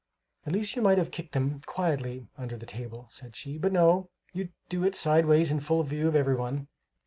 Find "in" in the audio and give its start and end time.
5.51-5.59